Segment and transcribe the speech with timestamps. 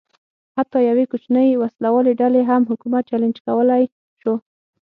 [0.57, 3.83] حتی یوې کوچنۍ وسله والې ډلې هم حکومت چلنج کولای
[4.21, 4.33] شو.